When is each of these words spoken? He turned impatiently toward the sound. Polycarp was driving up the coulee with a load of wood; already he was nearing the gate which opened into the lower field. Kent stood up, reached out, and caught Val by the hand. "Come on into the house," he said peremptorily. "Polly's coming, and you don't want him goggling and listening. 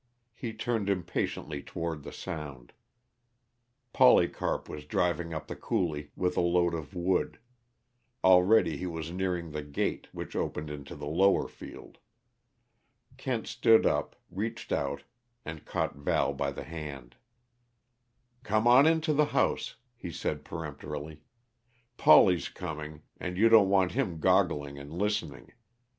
He 0.33 0.51
turned 0.51 0.89
impatiently 0.89 1.61
toward 1.61 2.01
the 2.01 2.11
sound. 2.11 2.73
Polycarp 3.93 4.67
was 4.67 4.83
driving 4.85 5.31
up 5.31 5.45
the 5.45 5.55
coulee 5.55 6.09
with 6.15 6.35
a 6.35 6.41
load 6.41 6.73
of 6.73 6.95
wood; 6.95 7.37
already 8.23 8.77
he 8.77 8.87
was 8.87 9.11
nearing 9.11 9.51
the 9.51 9.61
gate 9.61 10.07
which 10.11 10.35
opened 10.35 10.71
into 10.71 10.95
the 10.95 11.05
lower 11.05 11.47
field. 11.47 11.99
Kent 13.17 13.45
stood 13.45 13.85
up, 13.85 14.15
reached 14.31 14.71
out, 14.71 15.03
and 15.45 15.65
caught 15.65 15.95
Val 15.95 16.33
by 16.33 16.49
the 16.51 16.63
hand. 16.63 17.15
"Come 18.41 18.65
on 18.65 18.87
into 18.87 19.13
the 19.13 19.25
house," 19.37 19.75
he 19.95 20.11
said 20.11 20.43
peremptorily. 20.43 21.21
"Polly's 21.97 22.49
coming, 22.49 23.03
and 23.19 23.37
you 23.37 23.49
don't 23.49 23.69
want 23.69 23.91
him 23.91 24.19
goggling 24.19 24.79
and 24.79 24.91
listening. 24.91 25.51